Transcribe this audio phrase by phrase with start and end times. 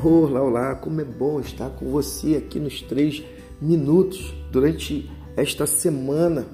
[0.00, 3.20] Olá, olá, como é bom estar com você aqui nos três
[3.60, 6.46] minutos durante esta semana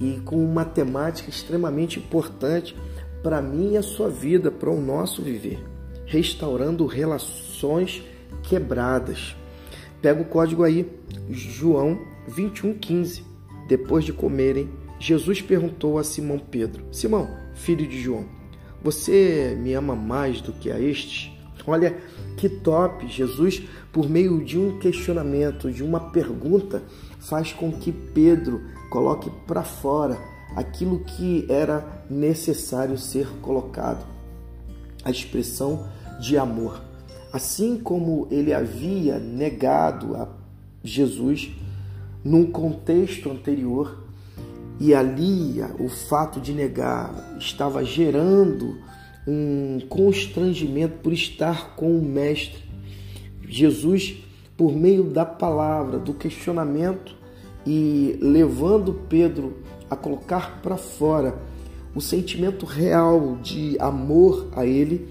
[0.00, 2.74] e com uma temática extremamente importante
[3.22, 5.64] para mim e a sua vida, para o nosso viver,
[6.06, 8.02] restaurando relações
[8.42, 9.36] quebradas.
[10.02, 10.84] Pega o código aí,
[11.30, 13.22] João 21:15.
[13.68, 18.24] Depois de comerem, Jesus perguntou a Simão Pedro: Simão, filho de João,
[18.82, 21.37] você me ama mais do que a estes?
[21.70, 21.96] Olha
[22.36, 23.06] que top!
[23.06, 26.82] Jesus, por meio de um questionamento, de uma pergunta,
[27.20, 30.18] faz com que Pedro coloque para fora
[30.56, 34.04] aquilo que era necessário ser colocado
[35.04, 35.86] a expressão
[36.20, 36.82] de amor.
[37.32, 40.28] Assim como ele havia negado a
[40.82, 41.50] Jesus
[42.24, 44.04] num contexto anterior,
[44.80, 48.78] e ali o fato de negar estava gerando
[49.30, 52.64] um constrangimento por estar com o Mestre.
[53.46, 54.16] Jesus,
[54.56, 57.14] por meio da palavra, do questionamento
[57.66, 59.58] e levando Pedro
[59.90, 61.38] a colocar para fora
[61.94, 65.06] o sentimento real de amor a ele,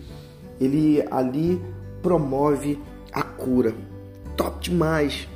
[0.59, 1.61] ele ali
[2.01, 2.79] promove
[3.11, 3.75] a cura.
[4.35, 5.27] Top demais!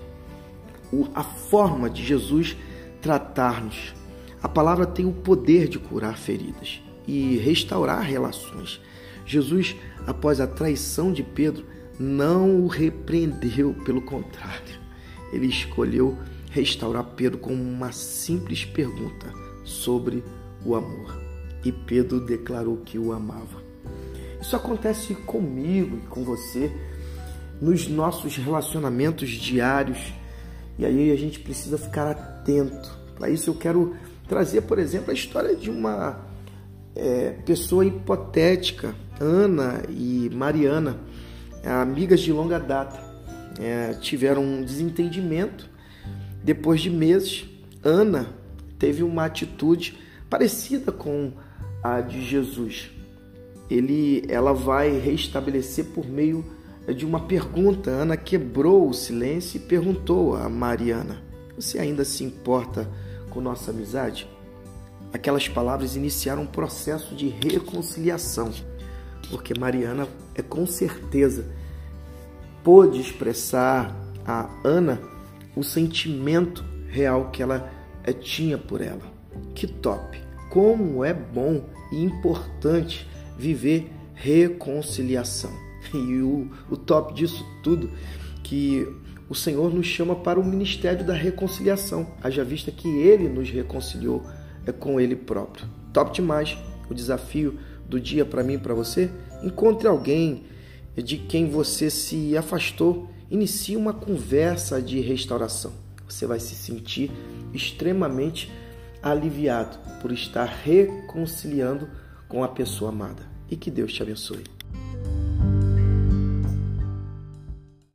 [1.13, 2.57] A forma de Jesus
[2.99, 3.93] tratar-nos.
[4.41, 8.81] A palavra tem o poder de curar feridas e restaurar relações.
[9.25, 11.65] Jesus, após a traição de Pedro,
[11.99, 14.79] não o repreendeu, pelo contrário,
[15.31, 16.17] ele escolheu
[16.49, 19.31] restaurar Pedro com uma simples pergunta
[19.63, 20.23] sobre
[20.65, 21.19] o amor.
[21.63, 23.61] E Pedro declarou que o amava.
[24.41, 26.71] Isso acontece comigo e com você
[27.61, 30.11] nos nossos relacionamentos diários.
[30.77, 32.89] E aí a gente precisa ficar atento.
[33.15, 33.95] Para isso eu quero
[34.27, 36.19] trazer, por exemplo, a história de uma
[36.95, 40.99] é, pessoa hipotética, Ana e Mariana,
[41.63, 42.99] amigas de longa data,
[43.59, 45.69] é, tiveram um desentendimento.
[46.43, 47.45] Depois de meses,
[47.83, 48.27] Ana
[48.79, 49.97] teve uma atitude
[50.29, 51.31] parecida com
[51.83, 52.89] a de Jesus.
[53.69, 56.43] Ele, ela vai restabelecer por meio
[56.95, 57.91] de uma pergunta.
[57.91, 61.21] Ana quebrou o silêncio e perguntou a Mariana:
[61.55, 62.89] Você ainda se importa
[63.29, 64.27] com nossa amizade?
[65.13, 68.51] Aquelas palavras iniciaram um processo de reconciliação,
[69.29, 71.45] porque Mariana é com certeza
[72.63, 73.95] pôde expressar
[74.25, 75.01] a Ana
[75.55, 77.71] o sentimento real que ela
[78.03, 79.01] eh, tinha por ela.
[79.55, 80.19] Que top!
[80.49, 83.07] Como é bom e importante
[83.37, 85.51] viver reconciliação.
[85.93, 87.91] E o, o top disso tudo
[88.43, 88.87] que
[89.27, 94.23] o Senhor nos chama para o ministério da reconciliação, haja vista que Ele nos reconciliou
[94.65, 95.67] é com ele próprio.
[95.93, 96.57] Top demais
[96.89, 97.57] o desafio
[97.87, 99.09] do dia para mim e para você.
[99.43, 100.43] Encontre alguém
[100.95, 105.73] de quem você se afastou, inicie uma conversa de restauração.
[106.07, 107.11] Você vai se sentir
[107.53, 108.51] extremamente
[109.01, 111.87] aliviado por estar reconciliando
[112.27, 113.23] com a pessoa amada.
[113.49, 114.60] E que Deus te abençoe.